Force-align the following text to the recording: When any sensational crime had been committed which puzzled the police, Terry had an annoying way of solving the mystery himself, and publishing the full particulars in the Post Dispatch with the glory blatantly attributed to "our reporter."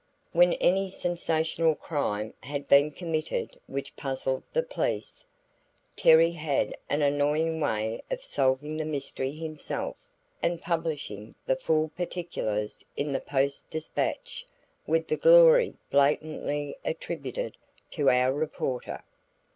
When 0.31 0.53
any 0.53 0.89
sensational 0.89 1.75
crime 1.75 2.33
had 2.41 2.67
been 2.67 2.89
committed 2.89 3.59
which 3.67 3.95
puzzled 3.95 4.41
the 4.51 4.63
police, 4.63 5.23
Terry 5.95 6.31
had 6.31 6.75
an 6.89 7.03
annoying 7.03 7.59
way 7.61 8.01
of 8.09 8.23
solving 8.23 8.77
the 8.77 8.85
mystery 8.85 9.29
himself, 9.33 9.95
and 10.41 10.59
publishing 10.59 11.35
the 11.45 11.55
full 11.55 11.89
particulars 11.89 12.83
in 12.97 13.11
the 13.11 13.21
Post 13.21 13.69
Dispatch 13.69 14.47
with 14.87 15.07
the 15.07 15.17
glory 15.17 15.75
blatantly 15.91 16.77
attributed 16.83 17.55
to 17.91 18.09
"our 18.09 18.33
reporter." 18.33 19.03